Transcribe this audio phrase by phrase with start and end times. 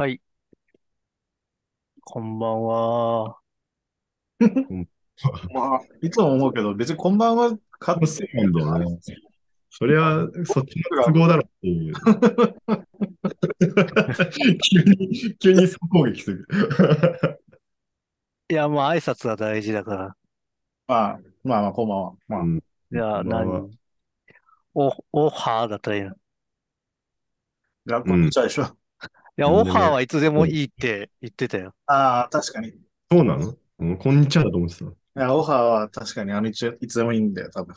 [0.00, 0.20] はい、
[2.04, 3.36] こんばんは。
[5.52, 9.00] まあ、 いつも思うけど、別にこんばんは買ってそうなんだよね。
[9.70, 11.94] それは、そっちの都合だろっていう。
[14.70, 16.46] 急に、急に総攻撃する。
[18.50, 20.16] いや、まあ、挨拶は大事だから。
[20.86, 22.16] まあ、まあまあ、こんばんは。
[22.28, 22.62] まあ、うん
[22.92, 23.78] じゃあ、こんばんは何
[24.74, 26.10] お、オハーだったらいいの。
[26.10, 26.12] い
[27.86, 28.77] じゃあ、こんにちはでしょ。
[29.40, 31.74] や、うんオハーはいつでもいいって言ってたよ。
[31.86, 32.68] ああ、確かに。
[32.68, 32.72] い
[33.10, 33.56] そうなの？
[33.78, 34.84] うんこんにちはだと思ってた。
[35.14, 37.74] や、オファーは確かに、あの、一応いつでもいいんだよ、多分。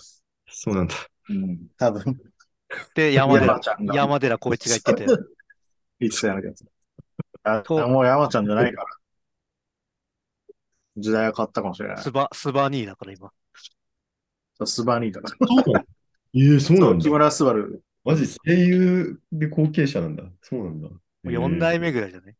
[0.50, 0.96] そうなんだ。
[1.30, 2.20] うん、多分。
[2.96, 3.96] で、山寺、ちゃんが。
[3.96, 5.28] 山寺こいつが言ってたよ。
[6.00, 6.66] いつやるやつ。
[7.44, 8.88] あ、そうもう山ちゃんじゃないから。
[10.98, 11.98] 時代は変わったかもしれない。
[12.00, 13.32] スバ、スバニーだから今。
[14.56, 15.48] そうスバニーだから。
[15.48, 15.86] そうなの？
[16.34, 17.04] ええそうなんだ。
[17.04, 17.82] 木村昴。
[18.04, 20.24] マジ声優で後継者なんだ。
[20.42, 20.90] そうなんだ。
[21.24, 22.36] もう4代目えぐらいじゃない？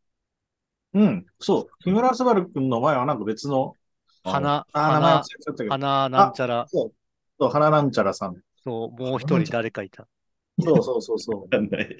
[0.94, 1.66] うん、そう。
[1.84, 3.76] 木村昴君の前はなんか別の、
[4.24, 5.22] 花、花
[5.68, 6.92] 花なんちゃら、そ
[7.38, 8.36] う、花なんちゃらさん。
[8.62, 10.02] そう、もう一人誰かいた。
[10.02, 10.06] っ
[10.60, 11.42] そうそうそうそう。
[11.42, 11.96] わかんない。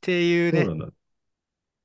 [0.00, 0.94] ていうねそう。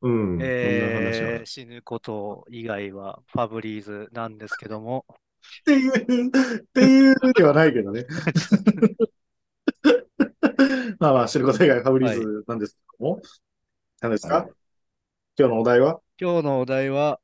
[0.01, 0.39] うん。
[0.41, 5.15] えー死ぬこと以外はファブリーズなんですけども、っ
[5.65, 8.05] ていう、っていうではないけどね。
[10.99, 13.21] まあまあ、知ること以外ファブリーズなんですけども。
[13.99, 14.49] 何ですか、はい
[15.39, 15.99] 今日のお題は？
[16.19, 17.19] 今日のお題は、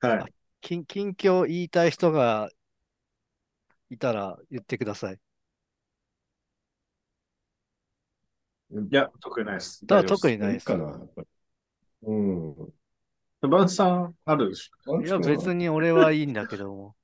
[0.00, 0.32] はい。
[0.62, 2.50] 近近況言いたい人が
[3.90, 5.18] いたら言ってください。
[8.70, 9.84] いや、特にないです。
[9.86, 10.66] だ大丈夫特にないです。
[10.66, 10.74] か。
[12.02, 12.54] うん。
[13.42, 15.02] バンさん、あるでしょ？
[15.02, 16.94] いや、別に俺はいいんだけども。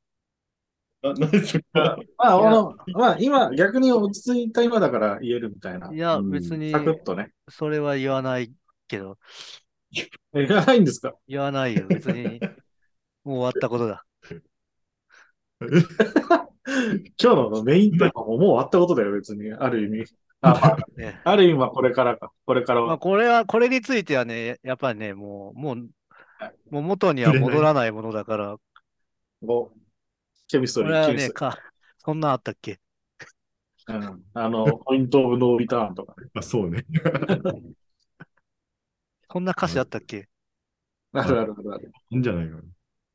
[1.03, 5.93] あ、何それまあ、あの、まあ、今、逆に落ち着いた今だから言えるみたいな。
[5.93, 7.33] いや、うん別にサクッとね。
[7.51, 8.51] それは言わない
[8.95, 9.19] けど、
[10.35, 11.15] え、言わないんですか？
[11.29, 11.87] 言わないよ。
[11.89, 12.41] 別に、
[13.25, 14.05] もう終わったことだ。
[17.21, 19.53] 今日のメインテーマももう終わったことだよ、別に。
[19.53, 20.05] ある意味。
[20.41, 22.33] あ、まあ、ね、ある意味はこれからか。
[22.45, 22.99] これからまあ、は。
[22.99, 25.89] これは、これについてはね、やっぱりね、もう、もう
[26.39, 28.57] はい、もう元には戻らないものだから、
[29.47, 29.79] こう
[30.49, 31.35] ケミストこれはね、リーケミス
[31.99, 32.81] そんなんあったっけ？
[33.87, 34.23] うん。
[34.35, 36.29] あの、ポイントオブノーリターンとかね。
[36.35, 36.85] あ、そうね。
[39.35, 40.29] そんな歌詞あったっけ？
[41.13, 41.93] あるあるあるある。
[42.11, 42.63] いいんじゃないかな。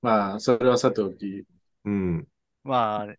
[0.01, 1.45] まあ、それはさておき。
[1.85, 2.27] うん。
[2.65, 3.15] まあ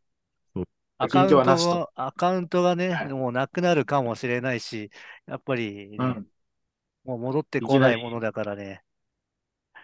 [0.99, 4.91] アカウント近況はなしとも、アカウントがねはい、もうなくなるかもしれないし、
[5.27, 6.27] やっぱりね、うん。
[7.05, 8.83] もう戻ってこないものだからね、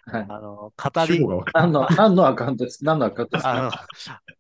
[0.05, 0.27] はい。
[0.29, 2.85] あの、語り主語、が分か何の、何のアカウントです？
[2.85, 3.87] 何のアカウントですあのか、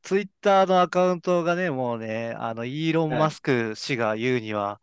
[0.03, 4.81] ツイッターのアカウントがね、もうね、あの、イーロン・マスク氏が言うには、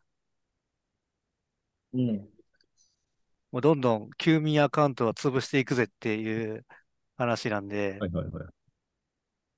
[1.94, 2.33] うん。
[3.53, 6.66] もうどんどん休眠アカウントは潰していくぜっていう
[7.18, 8.64] 話なんで、はいはいはい。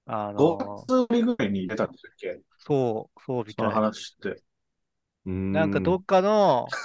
[0.05, 0.57] あ5
[0.87, 2.41] の、月ぶりぐらいに出たんですっけ？
[2.57, 3.81] そう、そうみそのたい。
[3.81, 4.41] 話って。
[5.51, 6.75] なんかどっかの、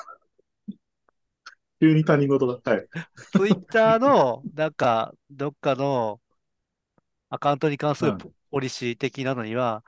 [1.80, 2.70] 急に他人事だ。
[2.72, 2.88] はい。
[3.36, 6.20] ツイッターの、なんか、どっかの
[7.28, 9.84] アカウントに関するうんポポリシー的なのには、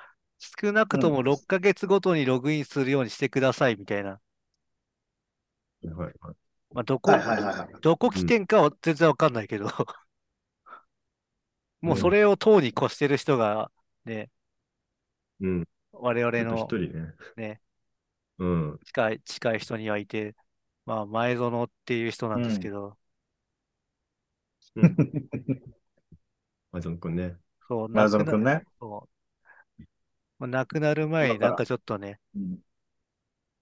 [0.60, 4.20] 少なくともうん6ヶ月ごとにログインするようにしてくださいみたいな。
[5.82, 6.36] はいはいはい。
[6.74, 7.68] まあ、どこはい、はいはいはい。
[7.80, 9.68] どこ起点かは全然わかんないけど、
[11.80, 13.70] もうそれを党に越してる人が
[14.04, 14.30] ね、
[15.40, 15.68] うん。
[15.92, 17.14] 我々の一人ね。
[17.36, 17.60] ね、
[18.38, 18.80] うん。
[18.84, 20.34] 近い、近い人にはいて、
[20.86, 22.96] まあ、前園っていう人なんですけど、
[24.76, 24.96] うん。
[26.72, 27.36] マゾン君ね。
[27.68, 28.64] そう、前園亡くな、君ね。
[28.80, 29.12] そう
[30.38, 32.58] まあ、亡くなる前になんかちょっとね、うん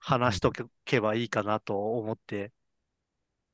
[0.00, 0.50] 話しと
[0.84, 2.59] けばいいかなと思って、ア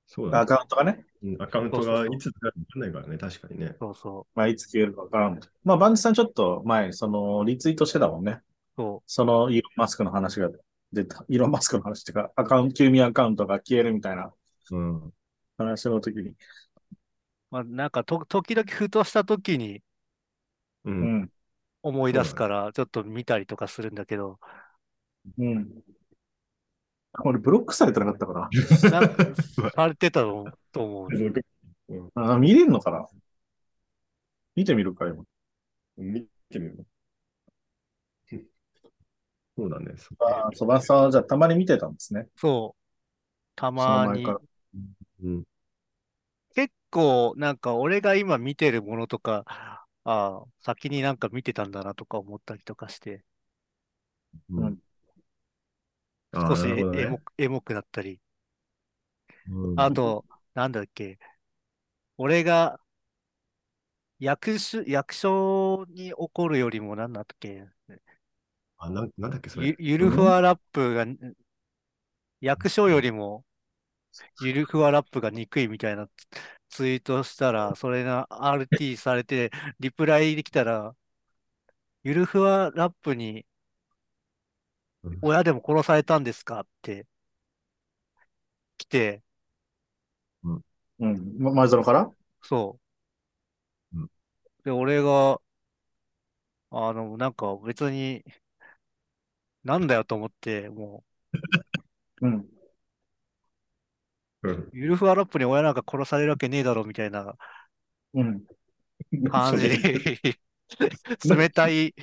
[0.07, 0.47] そうだね。
[0.47, 1.05] カウントがね。
[1.23, 3.77] うんアカウントそうそうそうがいつ使うか分かんないからね、確かにね。
[3.81, 5.41] そうそまあ、いつ消えるかわからん。
[5.65, 8.43] まあ、バンジさんちょっと前、その、リツイートしてたもんね。
[8.79, 10.51] う、そその、イーロン・マスクの話が
[10.93, 11.25] 出た。
[11.29, 14.33] イーロン・マスクの話っていうか、アカウント、休眠アカウントが消えるみたいな
[14.71, 15.13] うん。
[15.59, 16.31] 話の時に。
[16.31, 16.37] う。
[17.51, 19.83] まあ、なんかと、時々ふとした時に
[20.85, 20.91] う。
[21.01, 21.31] うんん。
[21.83, 24.41] 思い出すから、ちょっと見たりとかするんだけど、
[25.39, 25.83] うん。
[27.25, 28.51] 俺、ブロックされてなかったか
[28.91, 29.35] なんか
[29.75, 31.09] されてたとと思う。
[32.15, 32.35] な。
[32.35, 33.07] あ見れるのかな？
[34.55, 35.25] 見てみるか、今。
[35.97, 36.87] 見てみる
[39.57, 39.95] そうだね。
[39.97, 42.27] そああ、そばさんはじゃあたまに見てたんですね。
[42.37, 42.83] そう。
[43.55, 44.27] たまに。
[45.23, 45.45] うん。
[46.55, 53.25] 結構、なんか俺が今見てるものとか、ああ、先になんか見てたんだなとか思ったりとかして、
[54.51, 54.79] うん。
[56.39, 57.03] あ少しーなるほどね。
[57.03, 58.21] エモエモくなったり、
[59.49, 59.77] うん。
[59.77, 61.19] あと、なんだっけ、
[62.19, 62.81] 俺が
[64.19, 67.67] 役所、役所に起こるよりもなんだっけ、
[68.79, 69.69] あ、なん、なんだっけ、それ。
[69.69, 71.05] ゆゆるふわラップが、
[72.41, 73.45] 役所よりも
[74.41, 76.29] ゆるふわラップが憎いみたいなツ
[76.71, 79.51] ツイートしたら、それが RT されて、
[79.81, 80.97] リプライできたら、
[82.05, 83.45] ゆるふわラップにうん
[85.23, 86.61] 親でも殺されたんですか？
[86.61, 87.07] って
[88.79, 89.23] 来て、
[90.99, 91.39] うん。
[91.39, 92.11] ま前園から？
[92.43, 92.79] そ
[93.95, 93.99] う。
[93.99, 94.11] うん。
[94.65, 95.41] で、俺が、
[96.71, 98.25] あの、なんか別に、
[99.65, 101.05] なんだよと思って、も
[102.21, 102.27] う。
[102.29, 102.49] ん。
[104.43, 104.53] うん。
[104.53, 107.37] う、ゆるふわラップに親なんか殺されるわけねえだろみたいな
[108.15, 108.45] うん。
[109.31, 109.79] 感じで、
[111.37, 111.95] 冷たい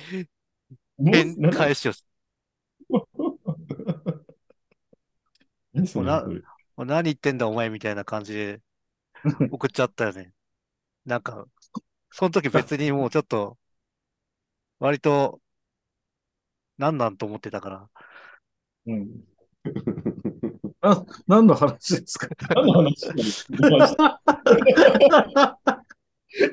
[1.52, 2.13] 返しを何
[5.86, 6.24] そな
[6.76, 8.60] 何言ってんだお前みたいな感じで
[9.50, 10.32] 送っちゃったよね。
[11.04, 11.46] なんか、
[12.10, 13.58] その時別にもうちょっと、
[14.78, 15.40] 割と、
[16.78, 17.88] なんなんと思ってたから。
[18.86, 19.24] うん。
[20.82, 22.28] あ、何の話ですか？
[22.54, 23.08] 何の話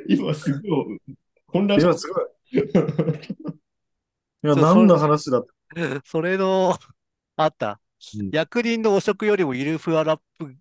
[0.07, 1.01] 今すごい
[1.47, 2.25] 混乱し今すごい。
[2.53, 5.45] いや、何の話だっ
[5.75, 6.01] た？
[6.05, 6.77] それの、
[7.35, 7.80] あったうん。
[8.31, 10.55] 役人の汚職よりもゆるふわラップ、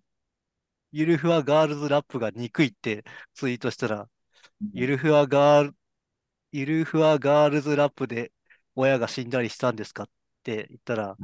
[0.91, 3.03] ゆるふわガールズラップが憎いって
[3.33, 4.09] ツイートしたら、
[4.73, 5.75] ゆるふわガール、
[6.51, 8.31] ゆるふわガールズラップで
[8.75, 10.09] 親が死んだりしたんですかっ
[10.43, 11.17] て言ったら、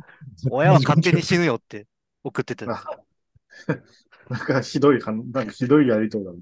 [0.51, 1.87] 親は勝手に死ぬよって
[2.23, 2.65] 送ってた
[4.29, 6.39] なんかひどいなんかひどいやりとりだね。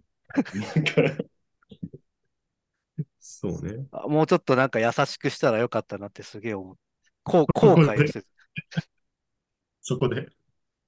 [3.19, 3.88] そうね。
[3.92, 6.77] あもうちょっとなんか優しくしたらよかったなってすげえ思う。
[7.24, 8.25] こう 後悔をしてる。
[9.87, 10.27] そこで。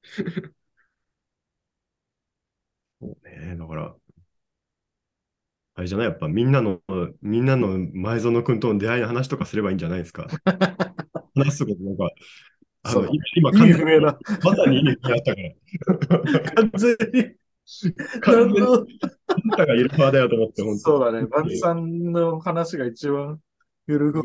[3.00, 3.56] そうね。
[3.58, 3.96] だから、
[5.76, 6.08] あれじゃない？
[6.08, 6.82] やっぱみんなの、
[7.22, 10.28] みんなの前園君との出会いの話とかすればいいんじゃないですか？
[11.36, 12.10] 話すことなんか、
[12.82, 14.02] あそうだの今、完全に。
[14.02, 15.42] まさに意味不明だったか
[16.18, 16.52] ら。
[16.56, 17.36] 完全に。
[18.22, 18.62] 完全に
[19.28, 21.28] あんたがいる派だよと思って、本当そうだね。
[21.28, 23.40] バンチさんの話が一番
[23.88, 24.24] ゆるく。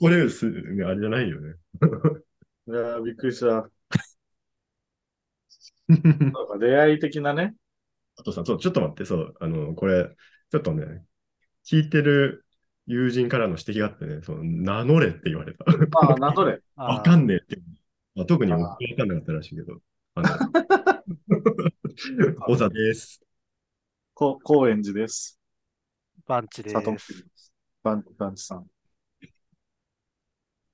[0.00, 1.56] これあれじゃないよね。
[2.68, 3.46] いやー、びっくりした。
[5.88, 7.54] なんか出会い的なね。
[8.18, 10.14] あとさ、そう、ちょっと待って、そう、あの、これ、
[10.50, 11.02] ちょっとね、
[11.64, 12.44] 聞いてる
[12.86, 15.64] 友人からの指摘があってね、その名乗れって言われた。
[15.90, 16.60] まあ、などれ。
[16.76, 17.62] あわかんねえっていう。
[18.14, 18.64] まあ、特にわか
[19.06, 19.80] んなかったらしいけど。
[20.14, 20.28] あの、
[22.46, 23.22] 小座です。
[24.12, 25.40] こ高円寺です。
[26.26, 26.74] バンチです。
[27.82, 28.66] バンバンチさん。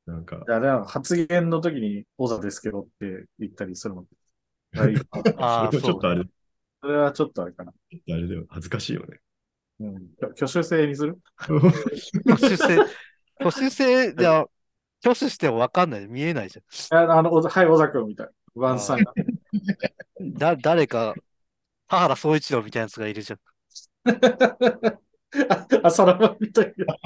[0.07, 4.05] なんかい、や、でも発言の時に、小座ですけどって言ったりするの。
[4.73, 4.95] はい。
[5.39, 6.31] ああ、それちょっとあれ、ち
[6.83, 7.73] それはちょっとあれかな。
[7.73, 8.45] あれだよ。
[8.49, 9.21] 恥ずかしいよね。
[9.81, 10.09] うん。
[10.21, 11.19] 挙手制にする？
[11.39, 12.79] 挙手制、
[13.41, 14.41] 挙手制じゃ、
[15.03, 16.07] 挙手してもわかんない。
[16.07, 16.99] 見えないじゃん。
[16.99, 18.33] ああの、はい、小座君みたいな。
[18.61, 19.13] バンチさんが。
[20.21, 21.15] だ、誰か、
[21.89, 23.39] 田原総一郎みたいなやつがいるじゃん。
[25.49, 26.97] あ、あさらばみたいな。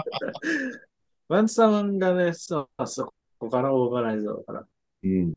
[1.29, 4.67] バンチさんがね、そう、そこからオーガナイザーだから。
[5.03, 5.35] うん。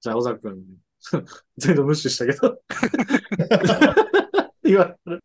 [0.00, 0.64] じゃあ、小座君、
[1.56, 2.62] 全部無視したけど。
[4.62, 5.24] 言われる。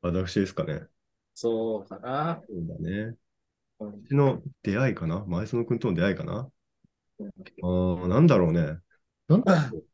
[0.00, 0.86] 私ですかね。
[1.34, 2.42] そうかな。
[2.48, 2.90] そうだね。
[3.80, 5.24] うん私の出会いかな？
[5.26, 6.50] 前園君との出会いかな？
[7.20, 7.30] うん
[8.00, 8.78] ああ、なんだろうね。
[9.28, 9.84] なんだろう。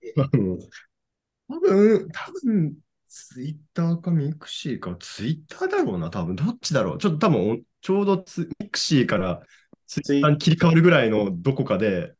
[1.48, 2.78] 多分、多分、
[3.14, 6.34] ツイッターかミクシーか、ツイッターだろうな、多分。
[6.34, 6.98] どっちだろう。
[6.98, 9.40] ちょっと多分お、ちょうどツミクシーから
[9.86, 12.12] ツイッターに切り替わるぐらいのどこかで、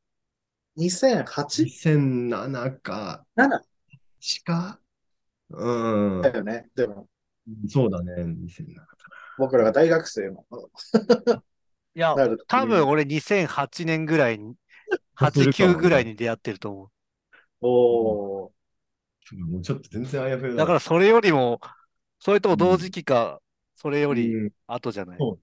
[0.78, 1.64] 2008?
[1.64, 3.60] 2007か、7
[4.20, 4.80] 8か
[5.50, 6.22] うん。
[6.22, 6.68] だよね。
[6.76, 7.08] でも、
[7.68, 8.86] そうだね、2007か
[9.36, 10.46] 僕らが大学生の。
[11.96, 14.54] いや なる、多分俺2008年ぐらいに、
[15.18, 16.92] 8、9ぐらいに出会ってると思
[17.62, 18.63] おー。
[19.36, 19.46] な。
[19.46, 20.56] もうちょっと全然あやふやう。
[20.56, 20.56] だ。
[20.56, 21.60] だからそれよりも、
[22.18, 23.40] それとも同時期か、
[23.76, 25.18] それよりうん後じゃない？
[25.18, 25.40] そう。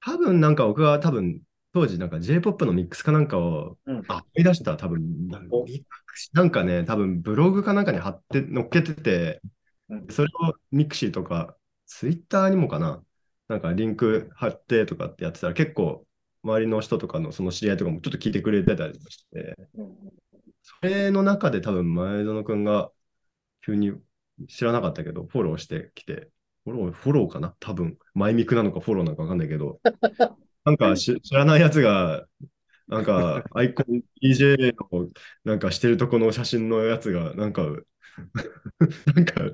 [0.00, 1.40] 多分なんか僕は多分
[1.72, 4.02] 当時なんか J-POP のミックスかなんかを、うん。
[4.08, 5.28] あ、思い出した多分。
[5.28, 5.64] なんお
[6.32, 9.40] なんかね、多分ブログかなんかに貼って載っけてて、
[9.88, 10.06] うん。
[10.08, 11.56] それをミクシーとか
[11.86, 13.02] ツイッターにもかな、
[13.48, 16.06] なんかリンク貼ってとかってやってたら結構
[16.42, 19.96] 周りの人とかのその知り合いとかもちょっと聞いてくれてたりとかして、うん
[20.64, 22.90] それの中で多分前園くんが
[23.64, 23.92] 急に
[24.48, 26.30] 知らなかったけど、フォローしてきて、
[26.64, 27.54] フォロー、フォローかな？
[27.60, 29.80] 多分、前ミクなのかフォローなのかわかんないけど、
[30.64, 32.26] なんかし知らないやつが、
[32.88, 35.10] なんか、アイコン DJ の、
[35.44, 37.62] なんかしてるとこの写真のやつが、なんか、
[39.14, 39.50] なんか、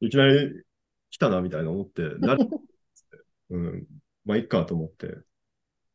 [0.00, 0.64] いきなり
[1.10, 2.44] 来たな、みたいな思って、誰？
[3.50, 3.86] うん、
[4.24, 5.06] まあ、いっかと思って、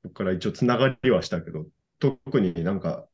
[0.03, 1.67] そこから一応つながりはしたけど、
[1.99, 3.07] 特になんか、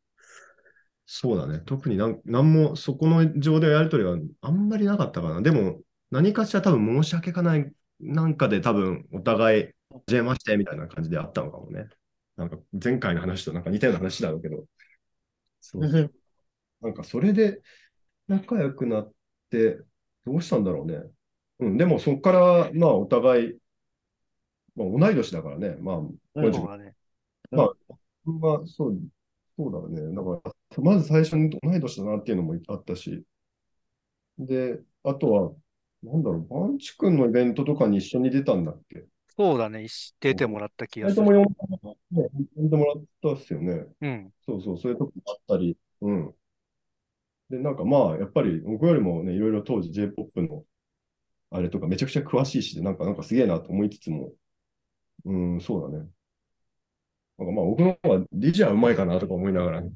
[1.11, 5.41] そうだね、特になんなんも、そこの上でやりとりはあんまりなかったかな。
[5.41, 11.87] でも、何かしら多分申し訳ない、なんかで多分お互い、はじめましてみたいな感じであったのかもね。
[12.35, 14.65] なんか前回の話となんか似たような話だろうけど。
[15.61, 16.11] そう
[16.81, 17.59] なんかそれで
[18.27, 19.11] 仲良くなっ
[19.49, 19.79] て、
[20.27, 21.01] どうしたんだろうね。
[21.57, 23.57] うん、でもそこから、まあお互い、
[24.75, 25.75] まあ同い年だからね。
[25.79, 26.01] まあ、
[28.25, 28.99] まあ、そう、
[29.59, 30.15] そうだね。
[30.15, 30.41] だか
[30.77, 33.23] ら、まず最初に同い年だなっていうのもあったし。
[34.37, 35.51] で、あとは、
[36.01, 39.03] なんだろう、バンチ君のイベントとかに一緒に出たんだっけ？
[39.35, 39.83] そうだね。
[39.83, 41.25] 一出てもらった気が二する。
[41.25, 41.53] 人とも呼ん
[42.15, 43.85] でね呼んでもらったっすよね。
[43.99, 44.33] うん。
[44.45, 45.77] そうそう、そういうとこもあったり。
[46.01, 46.33] うん。
[47.49, 50.63] で、なんかまあ、やっぱり僕よりもね、いろいろ当時 J-POP の
[51.49, 54.31] あれとかめちゃくちゃ詳しいし、なんか、なんかすげえなと思いつつも、
[55.25, 56.07] うん、そうだね。
[57.39, 59.91] なんかまあ、僕の方が DJ はうまいかなとか思いながら、ね、っ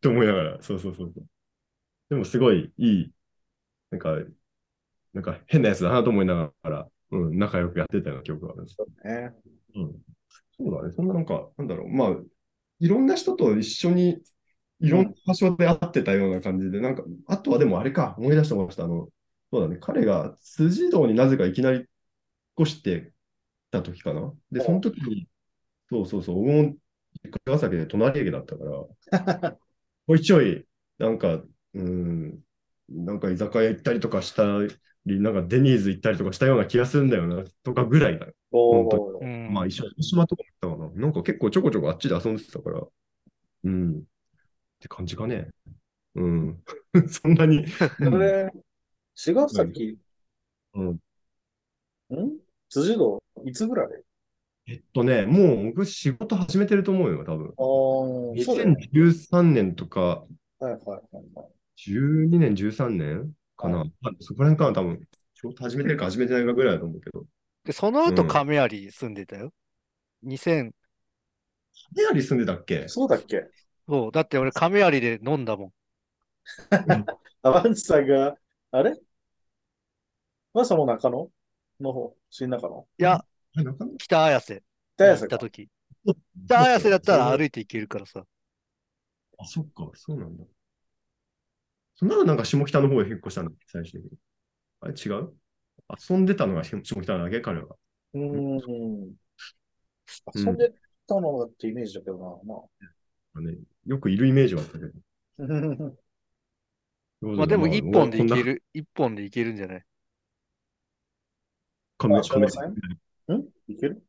[0.00, 1.24] て思いながら、そうそうそうそう。
[2.10, 3.12] でもすごいいい、
[3.90, 4.16] なんか、
[5.12, 8.76] なんか変なやつだなと思いながら、うん、仲良くやってたような記憶があるんです。
[9.04, 9.32] ね。
[9.74, 9.92] うん。
[10.56, 10.92] そうだね。
[10.92, 11.88] そんななんか、なんだろう。
[11.88, 12.16] まあ、
[12.78, 14.22] いろんな人と一緒に、
[14.78, 18.84] いろんな場所で会ってたような感じで、なんか、あとはでもあれか、思い出してました。
[18.84, 19.08] あの、
[19.52, 19.78] そうだね。
[19.80, 21.86] 彼が辻堂になぜかいきなり
[22.60, 23.13] 越して
[23.74, 24.32] た時かな。
[24.52, 25.28] で、その時に、
[25.90, 26.76] そうそうそう、僕も
[27.44, 29.58] 長崎で隣駅だったから、
[30.08, 30.66] ちょいちょい、
[30.98, 31.42] なんか、
[31.74, 32.40] うん、
[32.88, 34.44] なんか居酒屋行ったりとかした
[35.06, 38.32] り、なんかデニーズ行ったりとかしたような気がするんだよな、とかぐらいだよ。
[38.52, 39.52] お本ーうん。
[39.52, 41.02] まあ一緒に広島とかも行ったかな。
[41.02, 42.82] なんか結構ちょこちょこあっちで遊んでたから。
[43.64, 43.98] うん。
[43.98, 44.02] っ
[44.80, 45.48] て感じかね。
[46.14, 46.62] うん。
[47.08, 47.66] そんなに。
[47.68, 48.52] それ、
[49.14, 49.98] 茅ヶ崎、
[50.74, 50.98] うん。
[52.10, 52.43] ん？
[52.74, 53.86] 辻堂、いつぐらい？
[54.66, 57.46] えっとね、もう僕仕事始めてると思うよ、多分。
[57.46, 58.76] ああ、そうだよね。
[58.92, 60.26] 2013年とか、は
[60.62, 61.00] いはいはい
[61.34, 61.46] はい。
[61.76, 63.78] 12年、13年かな。
[63.78, 65.06] はまあそこら辺かな、多分。
[65.34, 67.24] 仕事始めてるか始めてないかぐらいだと思うけど。
[67.64, 69.52] で、その後、うん亀有住んでたよ
[70.24, 70.72] ？2000、
[71.94, 72.88] メアリー住んでたっけ？
[72.88, 73.44] そうだっけ？
[73.88, 74.10] そう。
[74.12, 75.72] だって俺、亀有で飲んだもん。
[77.42, 78.34] アバンチさんが、
[78.72, 78.96] あれ？
[80.52, 81.30] まさも中野？
[81.80, 83.24] の方、新中野いや、
[83.98, 84.62] 北綾瀬
[84.96, 85.36] 北谷さんか。
[85.36, 85.68] 行った時。
[86.46, 88.24] 北綾瀬だったら歩いて行けるからさ。
[89.38, 90.44] あ、そっか、そうなんだ。
[91.96, 94.18] そんなのなんか下北の方へ引っ越したんだっけ、最終的に。
[94.80, 95.32] あれ違う？
[96.10, 97.76] 遊んでたのが下北だけ、彼は。
[98.14, 99.14] うーん。
[100.34, 100.72] 遊んで
[101.06, 102.54] たのだってイメージだけどな。
[103.34, 104.92] まね、よくいるイメージはあったけど。
[105.38, 105.44] あ。
[107.20, 108.44] まあでも一本で行ける。
[108.44, 109.84] る、一本で行けるんじゃない？
[112.04, 113.48] カメあカメんん？
[113.68, 114.02] いける？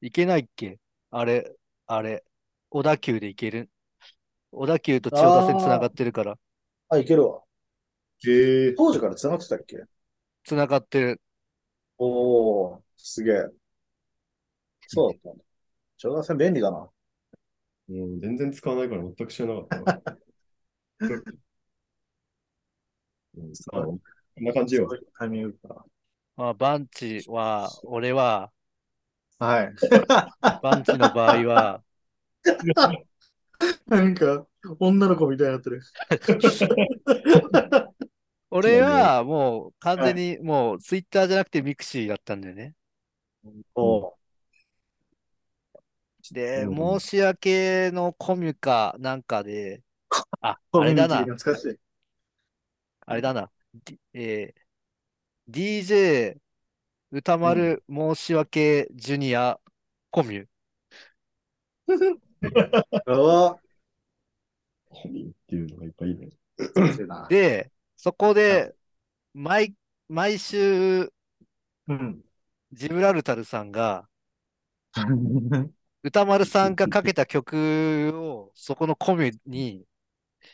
[0.00, 0.78] 行けないっけ？
[1.10, 1.54] あれ、
[1.86, 2.24] あれ、
[2.68, 3.70] 小田急で行ける？
[4.50, 6.36] 小田急と千代田線繋がってるから、
[6.88, 7.42] あ、いけるわ。
[8.26, 9.76] へえ当時から繋がってたっけ？
[10.44, 11.20] 繋がってる。
[11.98, 13.44] おー、すげえ。
[14.88, 15.44] そうだったんだ。
[15.98, 16.88] 長田線便利だな。
[17.88, 20.02] うん、全然使わないから全く知らなかったわ。
[23.36, 24.00] うん、まあこ
[24.40, 24.98] んな感じよそう。
[24.98, 25.84] いうタイミングか
[26.36, 28.52] まあ、バンチは、俺は、
[29.38, 29.46] な。
[29.46, 29.74] はい。
[30.60, 31.82] バンチの場合は、
[33.86, 34.46] なんか、
[34.80, 35.82] 女の子みたいになってる。
[38.50, 42.74] 俺はもう完全にもうツイッターじゃなくてミクシーだったんだよね。
[43.74, 44.16] おー
[46.30, 49.82] で、うん申し訳のコミュかなんかで、
[50.40, 51.26] あ、あれだな。
[53.06, 53.50] あれだな、
[54.12, 54.65] えー
[55.48, 56.38] DJ
[57.12, 59.60] 歌丸申し訳ジュニア
[60.10, 60.46] コミュ。
[63.06, 63.60] ああ、
[64.90, 66.30] コミっていうのがいっぱいいいね。
[67.28, 68.74] で、そこで、
[69.34, 69.74] 毎、
[70.08, 71.12] 毎週、
[71.88, 72.22] うん。
[72.72, 74.08] ジブラルタルさんが、
[76.02, 79.84] 歌丸さんがかけた曲を、そこのコミュに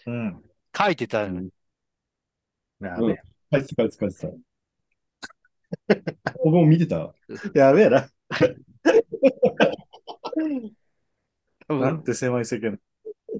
[0.07, 0.43] うん。
[0.77, 1.49] 書いてたの。
[2.81, 3.23] やべえ。
[3.53, 4.52] 書いてた、書いて
[6.45, 7.15] 僕も見てた？
[7.55, 8.09] やべえな。
[11.69, 12.79] 多分なんて狭い世間。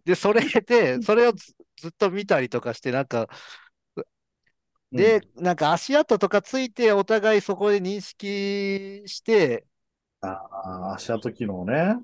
[0.05, 3.29] で、それで、それをずずっと見たりとかして、なんか、
[4.91, 9.67] で、なんか足跡とかついて、お互いそこで認識して、
[10.21, 11.97] ああ、足跡機能ね。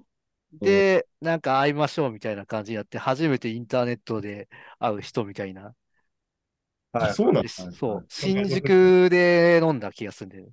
[0.52, 5.74] で、なんか会いましょうみたいな感じになって、初めてインターネットで会う人みたいな。
[6.98, 7.18] はい。
[7.18, 7.70] そうなんでだ。
[7.72, 10.52] そう、新宿で飲んだ気がするんだよね。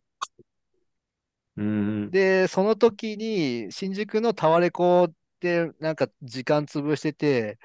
[1.58, 2.12] うん。
[2.12, 7.60] で、その時に、新宿のタワレコで、なんか時間潰してて、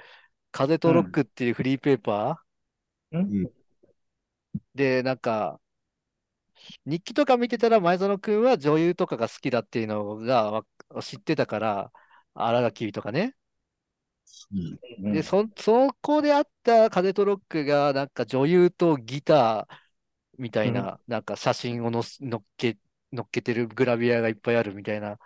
[0.53, 2.45] 風とロックっていうフリーペーパ
[3.13, 5.61] うんーで、なんか、
[6.87, 10.65] 日記とか見てたら前園くんは女優とかが好きだっていうのがわ
[11.03, 11.93] 知ってたから、
[12.35, 13.35] 新垣とかね。
[14.53, 14.81] うん
[15.13, 19.77] で、そ、そこであった風とロックが、なんか女優とギター
[20.39, 22.05] みたいな、なんか写真をのっ
[22.57, 22.79] け、
[23.13, 25.19] 乗っけてるグラビアがいっぱいあるみたいな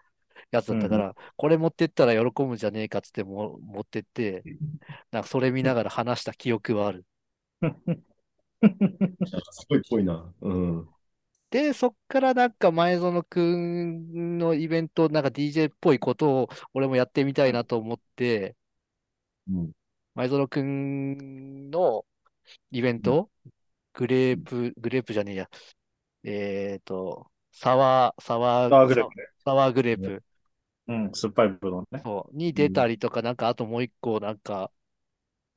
[0.51, 4.45] やつだったから、これ持ってったら喜ぶんじゃねえかっつっても持ってって、
[5.11, 7.05] なんかそれ見ながら話した記憶はある。
[9.53, 10.33] すごいっぽいな。
[10.41, 10.89] うん。
[11.51, 18.57] で、そっからなんか前園くんのイベント、なんか DJ っぽいことを俺もやってみたいなと思って、
[19.49, 19.73] うん。
[20.15, 22.05] 前園くんの
[22.71, 23.31] イベント、
[23.95, 25.51] grape、grape じゃねえや。
[26.25, 29.27] えっと、 sour、sour、sour grape ね。
[29.45, 30.23] sour grape
[30.87, 32.03] うん、酸っぱいブドウね。
[32.05, 34.71] そうに出たりとか、なんかあともう一個なんか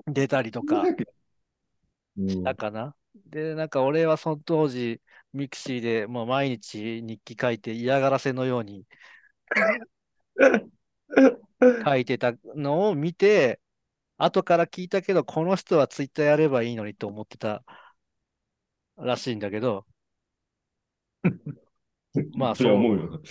[0.08, 0.84] 出たりとか
[2.18, 2.96] うんしたかな？
[3.26, 5.02] で、なんか俺はその当時、
[5.34, 8.86] ミクシーでもう毎日日記書いて嫌がらせのように
[11.86, 13.60] 書いてたのを見て、
[14.18, 17.64] 後から聞いたけど、この人はツイッターやればいいのにと思ってた
[18.98, 19.86] らしいんだけど、
[22.36, 23.22] まあそれは思うよ。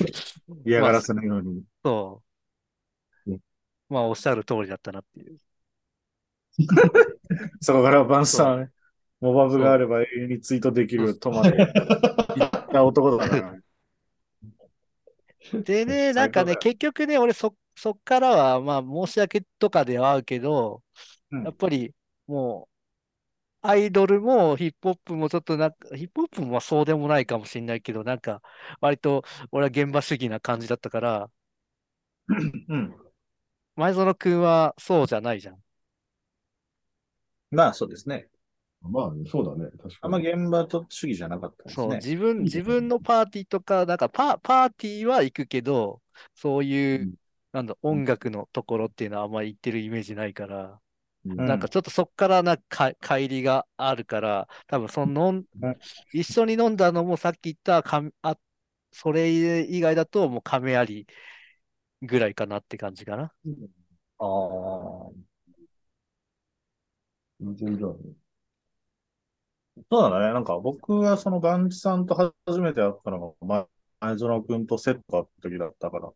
[0.66, 1.62] 嫌がらせのように。
[1.84, 2.22] そ
[3.26, 3.40] ううん。
[3.88, 5.38] まあ、おっしゃる通りだったなっていう。
[7.60, 8.70] そこからバンさん、
[9.20, 11.56] モバブがあれば永遠にツイートできるとまで
[12.36, 13.54] 言った男だから。
[15.62, 20.82] でね、なんかね、結局ね、俺そ、そっからは、まあ、申し訳とかではあるけど、
[21.30, 21.94] うんやっぱり、
[22.26, 22.68] も
[23.64, 28.42] う、アイドルもヒップホップもちょっとなんか、ヒップホップもそうでもないかもしれないけど、なんか、
[28.80, 31.30] 割と俺は現場主義な感じだったから、
[32.68, 32.94] うん。
[33.76, 35.62] 前園くんはそうじゃないじゃん。
[37.50, 38.28] まあそうですね。
[38.82, 39.70] まあ、そうだね。
[39.82, 40.28] 確あんまかに。
[40.28, 41.96] 現場と主義じゃなかったですそう、ね。
[41.96, 46.02] 自分、自分のパーティーとか、なんかパ、パーティーは行くけど、
[46.34, 47.14] そういう、うん
[47.54, 50.80] なんだ、音楽のところっていうのはあんまり行ってるイメージないから、
[51.24, 55.42] うんなんかちょっとそっからなんかか乖離があるから、多分その
[56.12, 58.36] 一緒に飲んだのもさっき言ったかあ、
[58.90, 61.06] それ以外だともう亀有
[62.02, 63.32] ぐらいかなって感じかな。
[64.18, 65.10] ああ。
[67.40, 67.78] 全然ね
[69.90, 70.32] そうだね。
[70.32, 72.14] なんか僕はそのバンチさんと
[72.46, 73.68] 初めて会ったのが、ま
[74.00, 76.12] 前園くんとセットあった時だったから。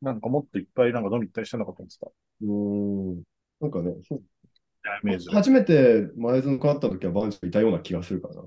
[0.00, 2.06] なんかもっといっぱいなんか飲み行ったりしてんのかと思ってた。
[2.06, 3.22] うーん。
[3.60, 4.22] なんかね、そうイ
[5.02, 5.32] メージで。
[5.32, 8.42] 初めて前園変わった時はバンチいたような気がするからな。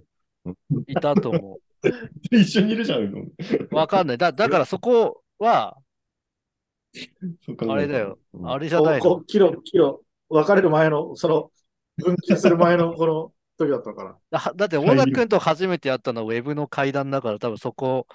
[0.88, 1.60] いたと思
[2.32, 3.04] 一緒にいるじゃん。
[3.04, 3.32] う。
[3.72, 4.18] わかんない。
[4.18, 5.78] だ、だからそこは、
[7.68, 8.20] あれだよ。
[8.34, 9.04] うんあれじゃないの。
[9.04, 11.52] こう、キロ、キロ、別れる前の、その、
[11.98, 14.18] 分岐する前のこの時だったから。
[14.32, 18.08] だだって、小田君と初めて会ったのはウェブの階段だから、多分そこ、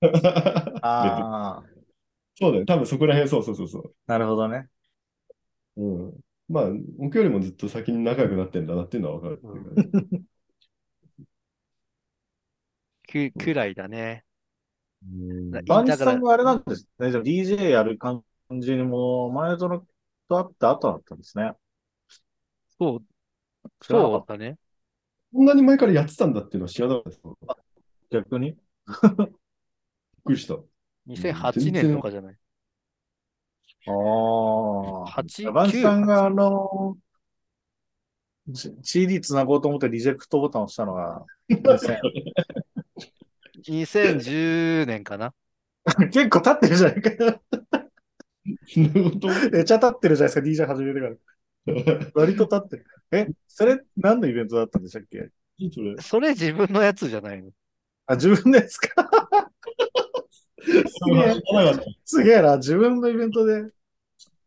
[0.82, 1.62] ああ、
[2.34, 2.66] そうだよ。
[2.66, 3.94] 多分そこら辺、そうそうそうそう。
[4.06, 4.68] なるほどね。
[5.76, 6.12] うん。
[6.48, 6.64] まあ、
[6.98, 10.22] 僕よりもずっと先に仲良くなってんだなっていうのはわかるうかね。
[13.06, 14.24] く、くらいだね。
[15.04, 17.10] うんだバンチさんがあれなんですね。
[17.10, 18.22] じゃあ DJ やる感
[18.58, 19.58] じにも、前園
[20.28, 21.52] と会った後だったんですね。
[22.78, 23.04] そう、
[23.82, 24.58] そうだね。
[25.32, 27.22] こんなに前からやってたんだっていうのは知らなかったです。
[27.24, 27.34] びっ
[28.10, 28.56] た逆に。
[30.24, 30.73] くりした。
[31.06, 32.36] 2008年とかじゃない。
[33.86, 35.06] ああ。
[35.06, 36.96] 8、バンチさん9、があの、
[38.82, 41.98] CD 繋ごうと思ってリジェクトボタンを押したのが、2000
[43.66, 45.32] 2010年かな。
[46.12, 47.40] 結構経ってるじゃないか。
[49.52, 51.16] めっちゃ経ってるじゃないですか、DJ 始めてから。
[52.14, 52.86] 割と経ってる。
[53.12, 55.30] え、それ何のイベントだったんでしたっけ？
[55.72, 55.96] それ？
[56.00, 57.50] それ自分のやつじゃないの。
[58.06, 59.08] あ、自分ですか
[60.74, 61.34] すげえ。
[62.04, 63.70] すげえな、自分のイベントで。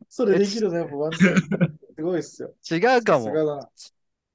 [0.10, 1.24] それできるね、やっぱワンす
[2.02, 2.54] ごいっすよ。
[2.70, 3.26] 違うかも。
[3.26, 3.70] さすがだな。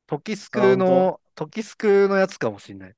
[0.07, 2.95] トキスクの、トキスクのやつかもしんない。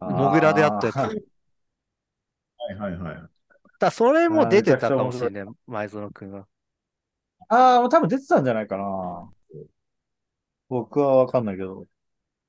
[0.00, 0.96] モグラであったやつ。
[0.96, 1.12] は
[2.72, 3.22] いはいはい。
[3.78, 6.46] だそれも出てたかもしれない、前園くんは。
[7.48, 9.30] ああ、多分出てたんじゃないかな。
[10.68, 11.86] 僕はわかんないけど。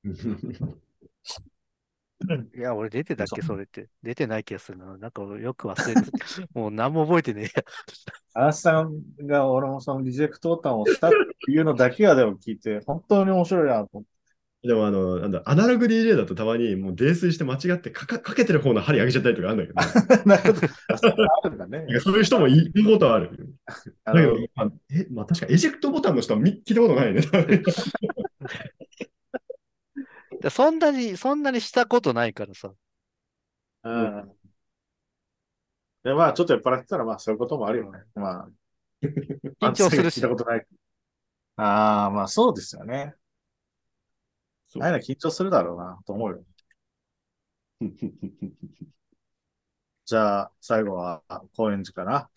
[2.56, 3.88] いや、俺出てたっけ、そそれって。
[4.02, 4.96] 出てない気がするな。
[4.96, 6.10] なんか俺よく忘れて、
[6.54, 7.64] もう何も覚えてねえや。
[8.48, 14.16] アさんが俺もそのリジェクトボタンを押したっていうのだけはでも聞いて、本当に面白いなと思って。
[14.62, 20.66] でもあの、なんだ、アナログ DJ だとたまにもう泥酔して間違ってかかかけてる方の針上げちゃったりとかあるんだけど、 なるほど。
[20.88, 21.94] あそうあるんだねなん。
[21.94, 23.30] かそういう人もいることはある。
[24.12, 27.22] だけど、まあえ、まあ確かエジェクトボタンの人はみ聞いたことないね。
[30.46, 32.72] でそんなに、そんなにしたことないからさ。
[33.82, 34.32] うん。
[36.04, 37.98] で、まあ、ちょっと酔っ払ってたら、まあ、そういうこともあるよね。
[38.14, 38.48] まあ、
[39.02, 40.64] 緊張するし聞いたことない。
[41.56, 43.16] ああ、まあ、そうですよね。
[44.66, 46.44] そうああいうの緊張するだろうな、と思うよ。
[50.04, 51.24] じゃあ、最後は、
[51.56, 52.30] 高円寺かな。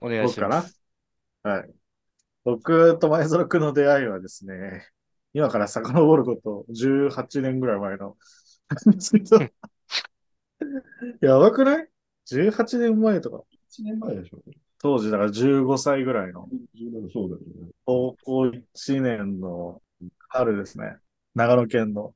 [0.00, 0.80] お願いし僕かなます。
[1.42, 1.74] はい。
[2.44, 4.88] 僕と前園くんの出会いはですね、
[5.32, 8.16] 今から遡ること18年ぐらい前の。
[11.20, 11.88] やばくない
[12.30, 13.42] ?18 年前とか。
[13.70, 14.42] 1年前でしょ。
[14.78, 16.48] 当時だから15歳ぐらいの
[17.12, 17.70] そうだよね。
[17.84, 19.82] 高校1年の
[20.28, 20.96] 春ですね。
[21.34, 22.14] 長野県の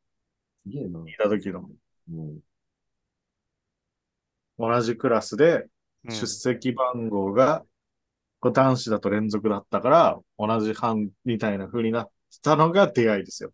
[0.65, 1.01] すげえな。
[1.01, 1.69] いた時の
[4.59, 5.67] 同じクラスで
[6.07, 7.65] うん出席番号が、
[8.41, 12.11] こう男子だと連続だったから、同じ班みたいな風になっ
[12.43, 13.53] たのが出会いですよ。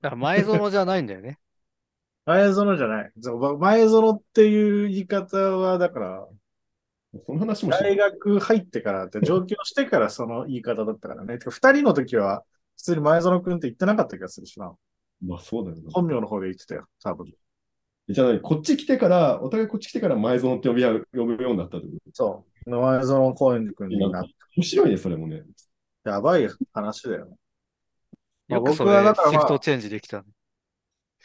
[0.00, 1.38] だから前園じゃないんだよね。
[2.26, 3.12] 前園じゃない。
[3.58, 6.28] 前園っていう言い方は、だから、
[7.26, 11.38] その話も大学入ってからって、上京してからその言い方だったからね。
[11.38, 12.44] てか二人の時は、
[12.76, 14.74] 普通に前園くんって言ってなかった気がするしな。
[15.24, 15.90] まあそうだよな。
[15.90, 17.32] 本名の方で言ってたよ、多分。
[18.10, 22.10] じゃあ、こっち来てから、お互いこっち来てから前園って呼び合う呼ぶようになったってこと？
[22.12, 22.70] そう。
[22.70, 25.42] 前園高円寺くんになって、面白いね、それもね。
[26.04, 27.36] やばい話だよね。
[28.48, 30.28] まあよくそ僕はれだからまあシフトチェンジできたね。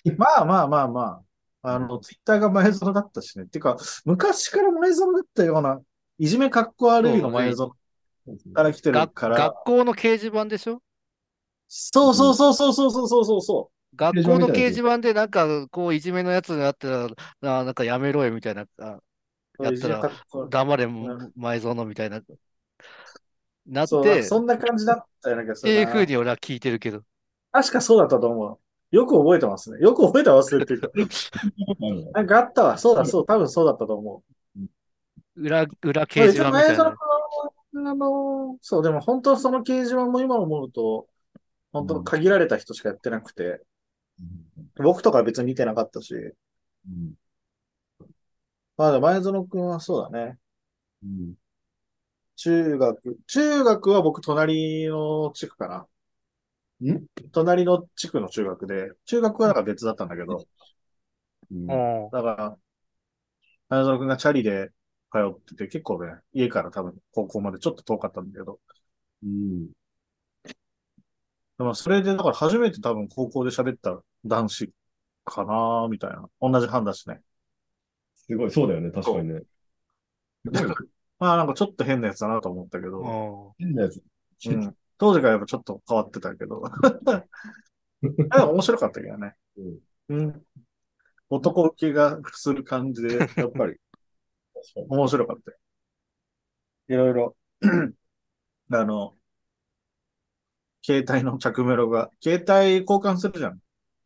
[0.17, 1.23] まあまあまあま
[1.63, 3.45] あ、あの、ツイッターが前園だったしね。
[3.45, 5.81] てか、昔から前園だったような、
[6.17, 7.55] いじめかっこ悪いの前園
[8.53, 10.81] から来てる学から、学校の掲示板でしょ？
[11.67, 18.65] そうそうそうそうそうそうそうそうそ学校の掲示板でなんかこういじめのやつがあったら、あなんかやめろよみたいな。
[19.61, 22.21] やったら黙れん前園みたいな、
[23.65, 25.81] なっそう、て、そんな感じだったような気がするな。
[25.81, 27.03] っていうふうに俺は聞いてるけど。
[27.53, 28.59] 確かそうだったと思う。
[28.95, 29.79] よく覚えてますね。
[29.79, 30.89] よく覚えてますねっていうか。
[32.13, 32.77] なんかあったわ。
[32.77, 34.23] そうだ、そう、多分そうだったと思
[35.35, 36.05] 裏、裏う。
[36.05, 36.83] 掲示板みたいな。
[36.83, 36.97] 前園
[37.71, 41.07] 君はあの、そう、でも本当その掲示板も今思うと、
[41.71, 43.61] 本当限られた人しかやってなくて、
[44.75, 47.13] 僕とかは別に見てなかったし、うん
[48.75, 50.39] まあでも前園君はそうだね。
[51.03, 51.33] うん
[52.35, 55.87] 中学、中学は僕隣の地区かな。
[56.91, 57.05] ん？
[57.31, 60.45] 隣の地区の中学で、中学はなんか別だったんだけど、
[61.51, 62.03] うん。
[62.03, 62.57] うんだから、
[63.69, 64.69] 前園君がチャリで
[65.11, 68.59] 通ってて、結構ね、家から多分高校までちょっと遠かったんだけど、
[69.23, 69.67] うん。
[71.57, 74.71] でもそれでだから初めて多分高校で喋った男子
[75.25, 76.27] かなみたいな。
[76.41, 77.21] 同じ班だしね。
[78.15, 79.41] すごい、そうだよね、確かにね。
[81.19, 84.01] まあなんかちょっと変なやつだなと思ったけど、うん変なやつ。
[84.47, 86.63] うん、当時からやっぱちょっと変わってたけど。
[88.01, 89.35] でも面白かったけどね。
[90.09, 90.45] うん。
[91.29, 93.77] 男受けがする感じで、やっぱり
[94.89, 95.57] 面白かったよ。
[96.87, 97.35] いろいろ、
[98.71, 99.17] あの、
[100.83, 103.53] 携帯の着メロが、携帯交換するじゃん。
[103.53, 103.59] うん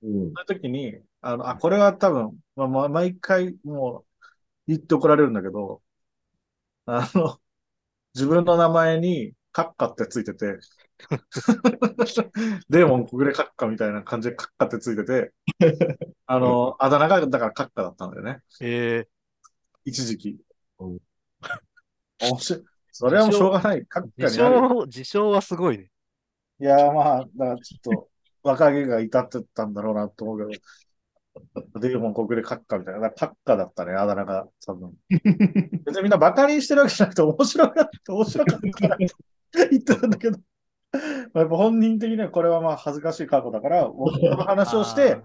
[0.04, 4.06] そういう時に、あの、あ、これは多分、まあ、まあ、毎回もう
[4.68, 5.82] 言って怒られるんだけど、
[6.86, 7.40] あの、
[8.16, 10.60] 自分の名前にカッカってついてて、
[12.70, 15.34] デーモン小暮カッカみたいな感じでカッカってついてて、
[16.28, 18.42] あの、あだ名がだからカッカだったんだよね。
[18.62, 19.08] え
[19.84, 20.38] 一時期。
[20.78, 20.98] うん
[22.22, 22.64] 面白い。
[22.92, 23.84] それはもうしょうがない。
[23.88, 24.82] カッー、自カになるよ。
[24.82, 25.90] 称、自称はすごいね。
[26.60, 28.10] いやーまあ、だからちょっと
[28.44, 30.60] 若気が至ってたんだろうなと思うけ
[31.74, 33.00] ど、デーモン国でカッカみたいな。
[33.00, 34.94] だからカッカだったね、あだ名が多分。
[35.10, 38.98] 別にみんなバカにしてるわけじゃなくて面白かった、面白かったから
[39.72, 40.38] 言ってたんだけど、
[40.92, 41.00] ま
[41.36, 45.18] あやっぱ本人的にはこれはまあ恥ずかしい過去だから、 僕の話をして、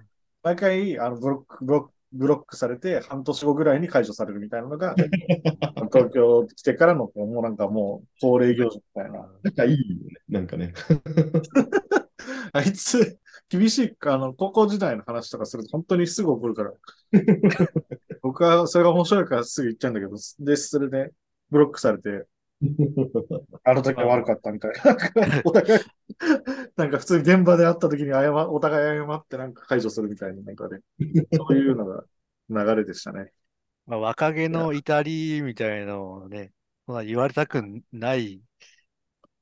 [0.42, 4.94] 毎回あのブロック、ブロック、ブロックされて半年後ぐらいに解除されるみたいなのが、
[5.90, 9.28] 東京来てからのもうなんかもう恒例行事みたいな。
[9.42, 10.74] 仲いいよね、なんかね。
[12.52, 16.72] あいつ、厳しい、あの、高校時代の話とかすると本当にすぐ怒るから。
[18.22, 21.12] 僕はそれが面白いからすぐ言っちゃうんだけど、で、それで
[21.50, 22.26] ブロックされて、
[23.64, 24.94] あの時は悪かったみたいな。
[25.26, 25.80] なんかお互い、
[26.76, 30.80] なんか普通に現場で会った時に謝、お互い謝ってなんか解除するみたいな、なんかね、
[31.32, 32.04] そういうのが
[32.48, 33.32] 流れでしたね。
[33.86, 36.52] まあ、若気の至りみたいなのをね、
[37.04, 38.40] 言われたくない。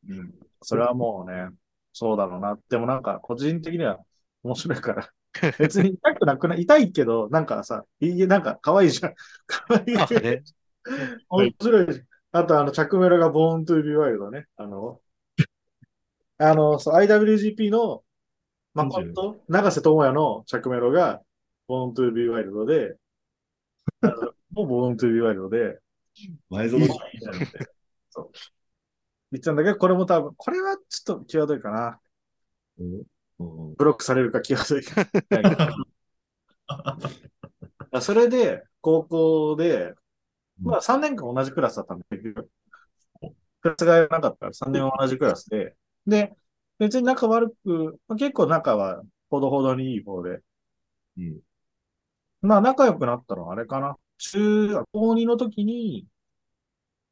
[0.08, 0.34] うん。
[0.62, 1.48] それはもうね、
[1.92, 2.58] そうだろうな。
[2.68, 3.98] でもなんか、個人的には
[4.42, 5.10] 面白いから。
[5.58, 9.14] 別に痛くなくない、痛いけど、なんかさ、いい、なんか可愛いじゃん。
[9.46, 9.94] 可愛い。
[9.94, 10.42] まあね、
[11.28, 12.02] 面白いし。
[12.32, 14.46] あと、あの、着メロが Born to be Wild ね。
[14.56, 15.00] あの、
[16.38, 18.02] あの、そう、IWGP の、
[18.72, 21.22] 誠、長瀬智也の着メロが
[21.68, 22.96] Born to be Wild で、
[24.02, 24.32] あの
[24.66, 25.78] もう Born to be Wild で、
[26.48, 26.98] 前園さん
[28.10, 28.30] そう。
[29.32, 32.00] 言ってたんだけど、これも多分、これはちょっと際どいかな。
[33.76, 35.06] ブロックされるか際どいか。
[38.00, 39.94] それで、高校で、
[40.62, 42.44] まあ3年間同じクラスだったんだけど、
[43.62, 46.34] クラスがなかったから3年同じクラスで、で、
[46.78, 50.40] 別に仲悪く、まあ結構仲はほどほどにいい方で、
[51.18, 51.40] うん。
[52.42, 53.96] まあ仲良くなったのはあれかな。
[54.18, 56.06] 中学、高2の時に、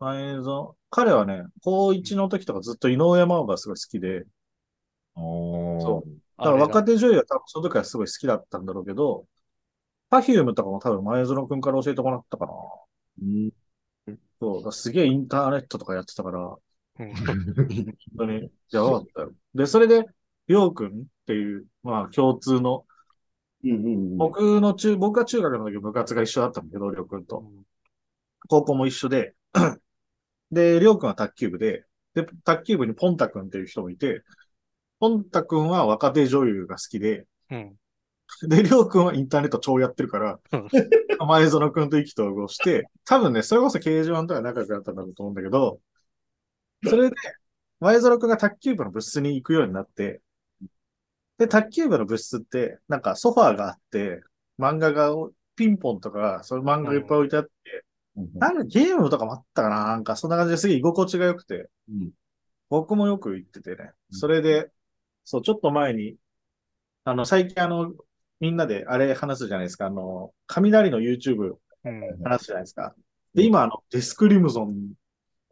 [0.00, 4.24] 前園、彼はね、高1の時とかずっと井上真央がすごい好きで、
[5.78, 6.06] そ
[6.42, 9.26] だから若手女優は多分その時はすごい好きだったんだろうけど、
[10.10, 12.52] Perfume とかも多分前園くんから教えてもらったかな。
[13.22, 13.50] うん。
[14.40, 16.40] そう、だからすげえインターネットとかやってたから、
[16.98, 17.14] うん。
[17.14, 18.50] 本当に。
[18.70, 19.32] やばかったよ。
[19.54, 20.04] で、それで、
[20.46, 22.84] りょうくんっていう、まあ共通の、
[23.64, 23.74] うんう
[24.14, 27.40] ん僕の中、僕が中学の時部活が一緒だったんだけど、りょうくんと。
[27.40, 27.64] うん。
[28.48, 29.34] 高校も一緒で、
[30.50, 34.22] で、りょうくんは卓球部で、で、卓球部にポンタくんっていう人もいて、
[35.00, 37.76] ポンタくんは若手女優が好きで、うん。
[38.48, 40.56] で、りょうくんはインターネット超やってるからう
[41.24, 45.80] ん、前園くんと意気投合して、多分ね、それこそ掲示板とか仲良くなったんだろうと思うんだけど、
[46.84, 47.16] それで、
[47.80, 50.20] 前園くんが卓球部の部室に行くようになって、
[51.38, 54.20] で、卓球部の部室って、なんかソファーがあって、
[54.58, 55.12] 漫画が、
[55.54, 57.50] ピンポンとか、そういう漫画がいっぱい置いてあって、
[58.34, 62.10] なんかゲームとかもあったかななんかそんな感じですげえ居心地が良くて、うん。
[62.68, 63.92] 僕もよく行っててね。
[64.12, 64.18] うん。
[64.18, 64.70] それで、
[65.24, 66.16] そう、ちょっと前に、
[67.04, 67.92] あの、最近あの、
[68.40, 69.86] みんなであれ話すじゃないですか。
[69.86, 72.22] あの、雷の YouTube うん。
[72.22, 72.94] 話すじゃないですか。
[73.34, 74.72] で、今、あの、デスクリムゾンっ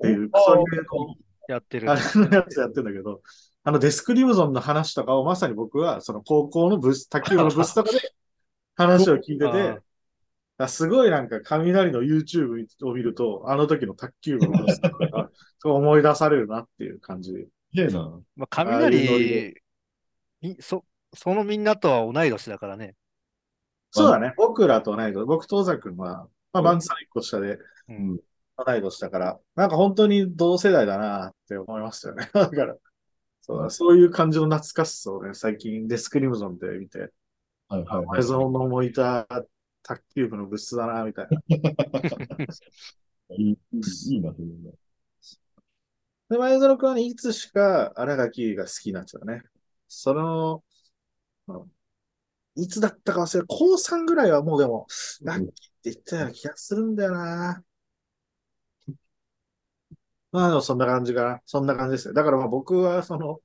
[0.01, 1.15] ていう、クおソゲーの
[1.49, 1.91] やってる。
[1.91, 3.23] あれのやつやってんだけど、
[3.65, 7.99] あのデスクリムゾンの話とかをまさに僕は、その高校のブス、卓球部のブスとかで
[8.77, 17.33] 話を聞いてて、すごいなんか雷の YouTube を見ると、あの時の卓球部のブスとかが、 そう思い出されるなっていう感じ。
[17.33, 18.21] すげえな。
[18.37, 19.63] まあ、雷で、
[20.41, 22.95] みそ、そのみんなとは同い年だからね。
[23.91, 24.35] そうだね。
[24.37, 25.25] 僕らと同い年。
[25.25, 28.21] 僕と尾崎君は、まあ、バンさん一個下でうん。
[28.59, 32.29] 同い年だから、なんか本当に同世代だなって思いましたよね。
[32.33, 32.77] だから、
[33.43, 37.13] そうだそういう感じの懐かしさをね、最近デスクリムゾンで見て、
[37.69, 39.27] はいはいはい前園のもいた
[39.83, 41.39] 卓球部の部室だな、みたいな。
[43.37, 44.73] いいいいな、そういうの。
[46.31, 49.43] で、前園君はね、いつしか荒垣が好きになっちゃったね。
[49.87, 50.66] その、うん
[52.57, 54.87] いつだったか忘れ、高3ぐらいはもうでも、
[55.23, 57.63] ラッキーって言ったような気がするんだよな。
[60.33, 61.41] まあでもそんな感じかな。
[61.47, 62.15] そんな感じですよ。
[62.15, 63.41] だからまあ僕はその、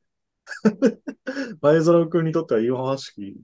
[1.61, 3.37] 前園君にとっては岩橋式、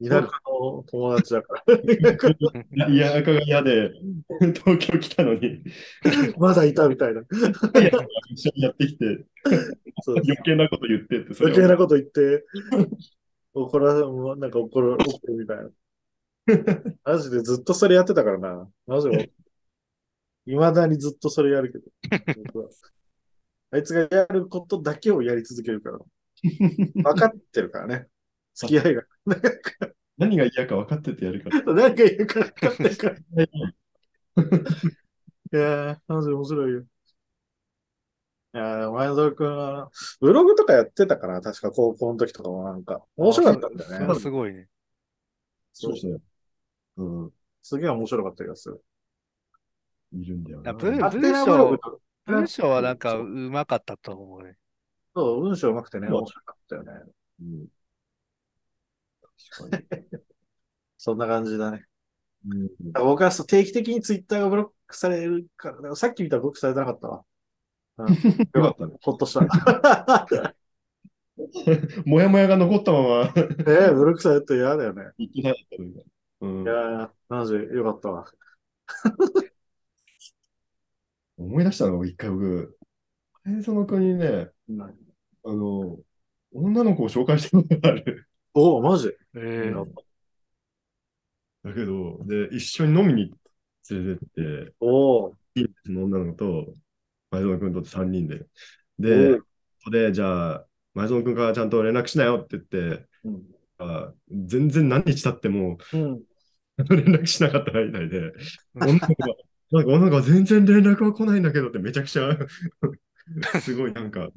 [0.00, 2.88] 田舎の友達だから。
[2.88, 3.90] いや、赤が嫌で、
[4.54, 5.64] 東京来たのに、
[6.38, 7.22] まだいたみたいな。
[8.30, 9.24] 一緒にやってきて、
[10.06, 12.44] 余計なこと言ってって、それ余計なこと言って、
[13.54, 15.70] 怒ら、もうなんか怒る、怒るみたいな。
[17.04, 18.68] マジでずっとそれやってたからな。
[18.86, 19.30] マジで。
[20.46, 21.84] 未だにずっとそれやるけど。
[22.44, 22.70] 僕は
[23.70, 25.98] あいつがやることだけをやり続けるから。
[26.94, 28.06] 分かってるからね。
[28.54, 29.02] 付き合いが。
[30.16, 31.62] 何が嫌か分かっててやるから。
[31.74, 33.16] 何か言うから分かってるから。
[33.44, 33.50] い
[35.52, 36.84] やー、マジで面白いよ。
[38.54, 44.14] いやー、前園君は、ブログとかやってたかな確か高校の時とかもなんか、面白かったんだよねそれは。
[44.14, 44.68] すごいね。
[45.74, 46.18] そうですね。
[46.96, 47.30] うん。
[47.62, 48.82] すげえ面白かった気がする。
[50.12, 50.72] いるんだよな。
[50.72, 54.56] 文ハテナブログとか、文章はなんかそううまかったと思うね。
[55.14, 56.92] そう、文章上手くてね、面白かったよね。
[57.42, 57.66] うん。
[59.60, 59.84] 確かに。
[60.96, 61.84] そんな感じだね。
[62.46, 67.24] うん僕はそう定期的にツイッターがブロックされるから、だからさっき見たらブロックされてなかったわ。
[67.98, 68.96] うん、よかったね。
[69.02, 69.46] ほっとした。
[72.04, 75.12] もやもやが残ったまま えー、ブロックされると嫌だよね。
[75.18, 76.02] いきなかったのが。
[76.40, 78.24] うんいやー、マジよかったわ。
[81.36, 82.78] 思い出したの、一回僕、
[83.44, 84.88] 前園君にね、うんあ
[85.44, 85.98] の、
[86.52, 88.28] 女の子を紹介したことがある。
[88.54, 89.12] おお、マジ？
[89.34, 89.84] えー
[91.64, 93.32] だけど、で、一緒に飲みに
[93.90, 94.28] 連れてっ
[94.68, 95.34] て、おお。
[95.84, 96.74] その女の子と、
[97.30, 98.46] 前園君と3人で。
[99.10, 99.44] おでう、
[99.90, 103.58] で、じゃあ、前園君からちゃんと連絡しなよって言って、うん。
[103.78, 106.24] あ全然何日経ってもうん。
[106.78, 108.32] 連絡しなかったみたいで、
[108.74, 109.34] 女の子が、
[109.72, 112.30] なんか女の子が全然連絡は来ないんだけどってめちゃくちゃ、
[113.60, 114.28] すごいなんか、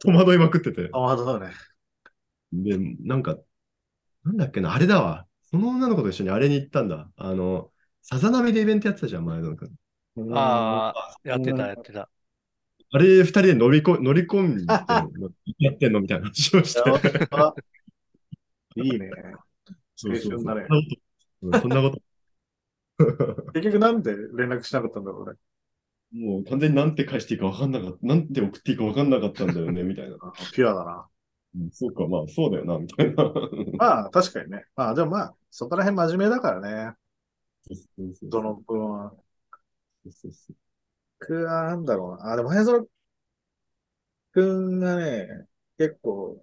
[0.00, 0.90] 戸惑いまくってて。
[0.92, 1.52] あ、まだね。
[2.52, 3.38] で、なんか、
[4.24, 5.26] なんだっけな、あれだわ。
[5.50, 7.10] その女の子と一緒にあれに行ったんだ。
[7.16, 9.70] あの、さざ波でイベントやってたじゃん、前園君。
[10.30, 12.10] ああ、やってた、やってた。
[12.90, 14.64] あれ、二人で乗りこ乗り込んで
[15.58, 16.82] やってんのみたいな話をして。
[17.30, 17.54] あ
[18.76, 19.10] いいね。
[19.94, 22.00] そうそうそそんなこと。
[23.52, 25.38] 結局なんで連絡しなかったんだろうね。
[26.12, 28.06] もう完全になんて返していいか分かんなかった。
[28.06, 30.16] なんて送っていいか分かんなかったんだよね、 みたいな。
[30.20, 31.06] あピュアだな。
[31.56, 33.24] うんそうか、まあそうだよな、みたいな。
[33.78, 34.64] まあ、確かにね。
[34.74, 36.94] まあ、でもまあ、そこら辺真面目だからね。
[37.62, 39.14] そうそうそうどの分は。
[40.04, 40.56] そうそうそう
[41.20, 42.32] 僕はなんだろうな。
[42.32, 42.88] あ、でも、前園
[44.32, 46.42] くんがね、結構、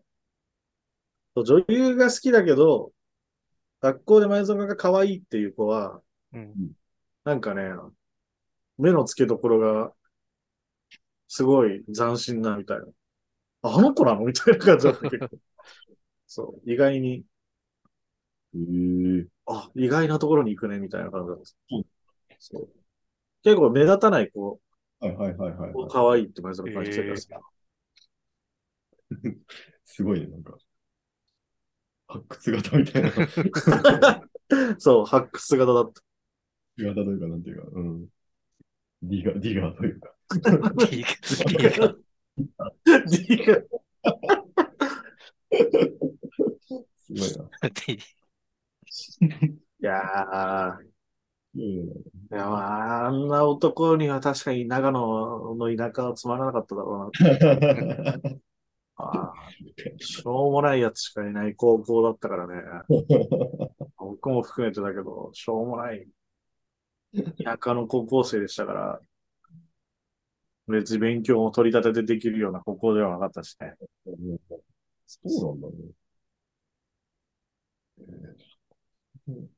[1.35, 2.91] 女優が好きだけど、
[3.81, 6.01] 学校で前園が可愛いっていう子は、
[6.33, 6.71] うん。
[7.23, 7.63] なんかね、
[8.77, 9.93] 目の付けどころが、
[11.27, 12.85] すごい斬新なみたいな。
[13.63, 14.21] ああの子なの？
[14.25, 15.29] みたいな感じだったけど。
[16.27, 17.25] そう、意外に、
[18.53, 21.85] へーあ、意外なところに行くね、みたいな感じだったうん。
[22.39, 22.69] そう。
[23.43, 24.59] 結構目立たない子、
[24.99, 25.89] はいはいはいはい、はい。
[25.89, 27.27] 可愛いって前園感じてるやつ
[29.85, 30.57] すごいね、なんか。
[32.07, 33.11] 発掘型みたいな。
[34.79, 36.01] そう、発掘型だった。
[36.77, 38.07] 型というか、なんていうか、うん。
[39.03, 40.15] ディガ、ディガーというか。
[40.33, 41.09] D が
[41.47, 41.95] D が
[43.05, 43.61] D が
[46.97, 47.49] すごいな。
[49.79, 50.94] いやい
[51.55, 51.87] やいやい
[52.31, 52.57] やま
[53.03, 57.29] あ、あんな男には確かに長野の田舎はつまらなかっただろうな。
[57.29, 58.19] や
[58.97, 62.55] あーしょうもないやつしかいない高校だったからね。
[63.97, 66.07] 僕も含めてだけど、しょうもない
[67.43, 68.99] 田舎の高校生でしたから、
[70.67, 73.75] 別に勉強も取り立ててできるような高校ではなかったしね。
[75.07, 75.77] そうなんだ
[79.37, 79.54] ね。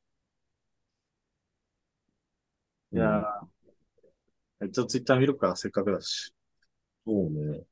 [2.98, 6.34] いやー、一応ツイッター見るか、せっかくだし。
[7.06, 7.64] そうね。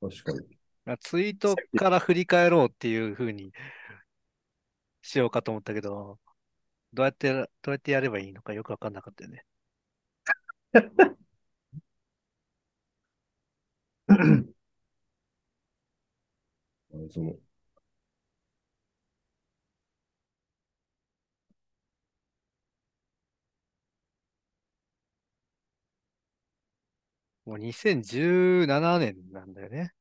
[0.00, 0.40] 確かに。
[0.84, 3.52] まあツイートから振り返ろうっていう風に
[5.02, 6.18] しようかと思ったけど、
[6.92, 9.46] どうやって、どうやってやればいいのかよくわかんなかったよね。
[14.08, 14.44] あ
[16.96, 17.34] のその、
[27.44, 29.92] もう2017年なんだよね。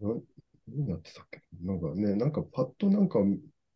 [0.00, 0.08] な
[0.68, 1.40] 何やってたっけ？
[1.62, 3.20] なんかね、なんかパッとなんか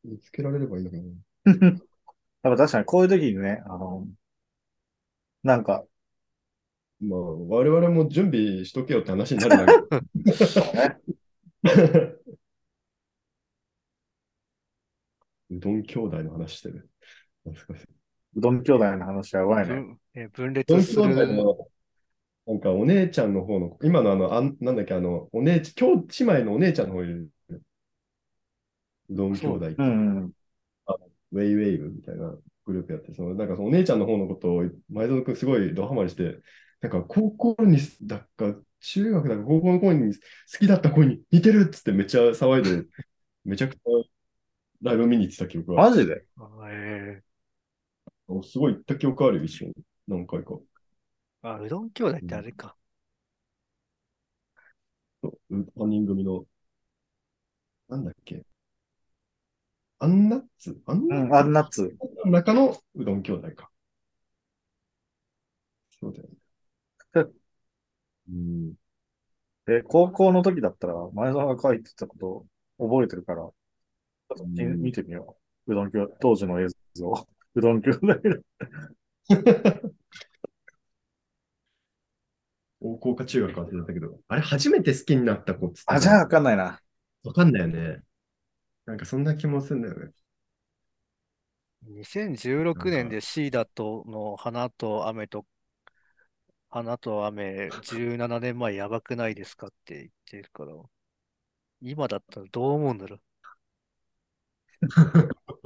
[0.04, 1.14] 見つけられればいいんだけどね。
[2.42, 4.06] やっぱ確かにこういう時にね、あの、
[5.42, 5.84] なんか、
[7.00, 11.02] まあ、我々も準備しとけよって話になるんだけど。
[15.50, 16.88] うどん兄弟の話してる。
[17.44, 17.88] 懐かしい
[18.36, 19.74] うどん兄弟の話はうまいね。
[19.74, 21.32] 分え分うどん裂す兄弟る。
[21.32, 21.68] の、
[22.46, 27.30] なんかお姉ちゃんの方の、今のあの、あんなんだっけ、あの、お姉ち、今日姉妹のお姉ちゃんの方いる。
[29.10, 30.32] うどん兄弟ってうんうん。
[31.32, 36.40] ウェイウェイブみたいなグループやって、そのなんかそのお姉ちゃんの方のことを前園君すごいドハマりして、
[36.80, 40.20] なんか高校にだっか、中学だか高校の頃に好
[40.58, 42.86] きだった子に似てるっつってめっちゃ騒いで、
[43.44, 43.80] めちゃくちゃ
[44.82, 46.26] ライブ見に行ってた記憶が、マジで？
[46.38, 47.22] あえ
[48.44, 49.74] すごい行った記憶あるよ、一緒に。
[50.06, 50.58] 何回か。
[51.42, 52.76] ーあ、うどん兄弟ってあれか。
[55.22, 56.46] そう3人組の、
[57.88, 58.44] なんだっけ。
[59.98, 60.80] アンナッツ？
[60.86, 61.38] アンうん、ナッツ？
[61.38, 61.98] あんなっつ。
[62.24, 63.70] の中のうどん兄弟か。
[66.00, 66.36] そうだよね。
[68.28, 68.74] うん。
[69.68, 72.18] え、高校の時だったら、前澤が書いてたこ
[72.78, 73.52] と覚えてるから、ちょ
[74.34, 75.72] っと見うん見てみよう。
[75.72, 77.28] うどん兄弟、当時の映像。
[77.56, 78.42] うどん兄弟の。
[82.80, 86.80] 高校か中学か忘れたけど、あれ初めて好きになった子っつってあ、じゃあわかんないな。
[87.24, 88.02] わかんないよね。
[88.86, 90.12] なんかそんな気もするんだよね。
[91.82, 95.44] 2016年でシーダとの花と雨と、
[96.76, 100.74] 花と雨17年前やばくないですかって言ってるから、
[101.80, 103.20] 今だったらどう思うんだろう。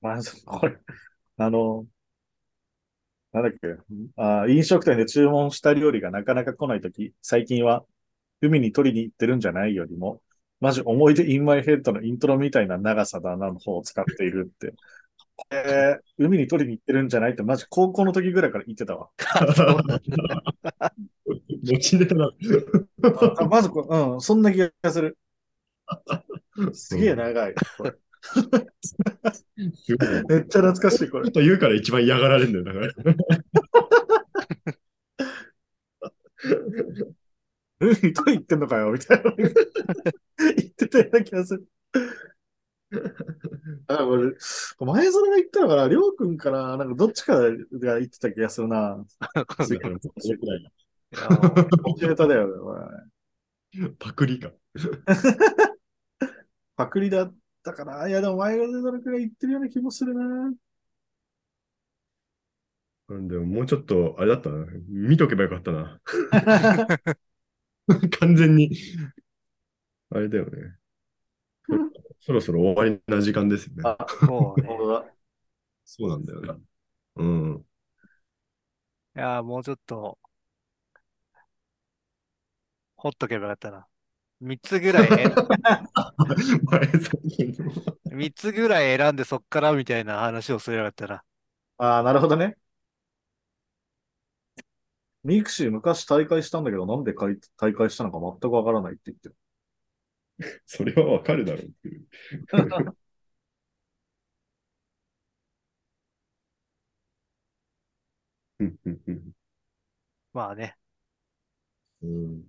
[0.00, 0.78] まあ、これ、
[1.38, 1.86] あの、
[3.32, 3.58] なんだっけ、
[4.16, 7.84] あ、飲食店で注文した料理がなかなか来ないとき、最近は
[8.42, 10.22] 海に取りに行ってるんじゃないよりも、
[10.60, 14.74] マジ思い出インマイヘッドのイントロみたいな長さだなの方を使っているって。
[15.50, 19.08] えー、海に取りに行ってるんじゃないってマジ高校の時ぐらいから言ってたわ。
[21.62, 22.32] 持ちネタだ。
[23.38, 25.16] あまずこ、うん、そんな気がする。
[26.72, 27.54] すげえ長い。
[30.28, 31.30] めっちゃ懐かしい、これ。
[31.30, 33.14] と言うから一番嫌がられるんだよ、だから。
[37.80, 39.32] 海に取りに行ってんのかよ、みたいな。
[39.36, 39.50] 言っ
[40.76, 41.66] てたような気がする。
[43.88, 44.32] あ、これ、
[44.80, 45.88] 前園が言ったのかな？
[45.88, 46.76] りょうくんかな？
[46.76, 47.50] なんかどっちかが
[47.98, 49.04] 言ってた気がするな。
[49.62, 52.74] それくらいいやもうコンピューターだよね、こ
[53.80, 53.90] れ。
[53.98, 54.50] パクリか。
[56.76, 58.08] パクリだったかな。
[58.08, 60.52] いや、でも前園くんが言ってるような気もするな。
[63.10, 64.66] うんでももうちょっと、あれだったな。
[64.88, 66.00] 見とけばよかったな。
[68.20, 68.70] 完全に。
[70.10, 70.76] あれだよね。
[72.20, 73.82] そろそろ終わりな時間ですよね。
[73.84, 74.68] あ、そうね。
[75.84, 76.54] そうなんだよね。
[77.16, 77.64] うん。
[79.16, 80.18] いや、もうちょっと、
[82.96, 83.86] ほっとけばよかったな。
[84.40, 91.24] 3つぐらい、 前さん三つぐらい選んでそっからみたいな話をすればよかったな。
[91.78, 92.56] ああ、なるほどね。
[95.24, 99.36] ミクシー昔退会したんだけど、なんでかい退会したのか全くわからないって言ってる。
[100.66, 102.06] それはわかるだろうっていう。
[108.60, 109.22] うんうんうん
[110.32, 110.76] まあね。
[112.02, 112.42] うん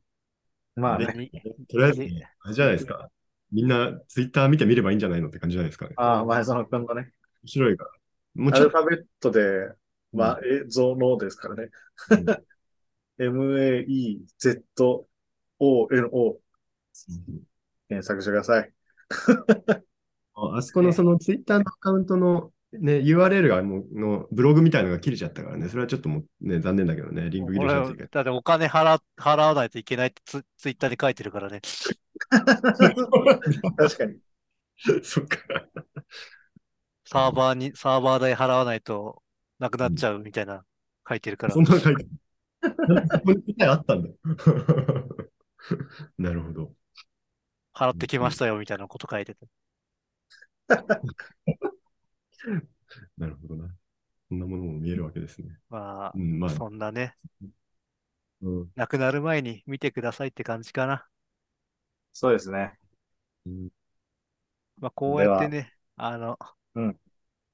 [0.76, 1.08] まあね。
[1.16, 1.32] に
[1.68, 2.02] とりあえず、
[2.42, 3.10] あれじゃないですか。
[3.52, 5.96] みんなツイッター見てみればいいんじゃないのって感じじゃないですかね。
[5.98, 7.12] ああ、前園くんがね。
[7.44, 7.92] 面白いから。
[8.36, 9.74] もうアちょっと、ルファベットで、
[10.14, 11.70] まあ、映像のですからね。
[13.20, 14.70] M-A-E-Z-O-N-O
[17.90, 18.72] 検索してください。
[20.36, 28.08] ああそこのそのツイッターのアカウントのね、URL がもうのブログみたいなのが切れちゃったからね、それはちょっともうね、残念だけどね、リンク入れちゃって。
[28.12, 31.62] だってお金払払わないといけないってツツイッターで書いてるからね。
[32.30, 34.20] 確かに。
[35.04, 35.40] そっか。
[37.06, 39.24] サーバーに、サーバー代払わないと
[39.58, 40.64] なくなっちゃうみたいな
[41.08, 41.62] 書いてるからそ。
[41.62, 42.10] んなの書いてある。
[42.96, 44.10] 答えあったんだ。
[46.18, 46.74] なるほど。
[47.74, 49.48] 払ってきましたよみたいなこと書いてて。
[53.18, 53.70] なるほどな。
[54.28, 55.58] そんなものも見えるわけですね。
[55.70, 57.16] まうん、まあ、あ、そんなね、
[58.42, 61.06] うんなくなる前に見てくださいって感じかな。
[62.14, 62.78] そうですね。
[63.46, 63.70] うん
[64.80, 66.38] まあ、こうやってね、あの、
[66.76, 66.98] うん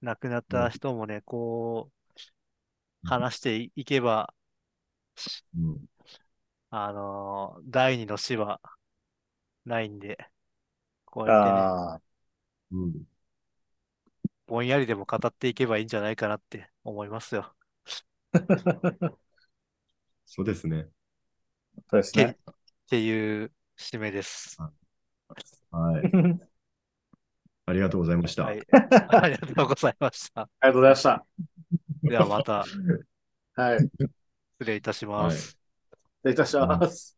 [0.01, 4.33] 亡くなった人もね、こう、話していいけば、
[5.55, 5.85] うん
[6.69, 8.61] あのー第二の死は
[9.65, 10.17] ないんで、
[11.05, 11.73] こうやってね、
[12.71, 13.07] うん
[14.47, 17.55] ぼんやりでも語っていけばいいんじゃないかなって思いますよ。
[20.25, 20.89] そうですね。
[21.89, 22.37] そうですね。
[22.89, 24.61] ていう締めです。
[25.71, 26.09] はい。
[27.65, 28.43] ありがとうございました。
[28.43, 28.61] はい。
[29.07, 30.41] ありがとうございました。
[30.41, 31.25] ありがとうございました。
[32.07, 32.65] ではまた
[33.55, 33.89] はい。
[34.59, 35.57] 失失礼いたします。
[36.23, 37.17] 礼いたします。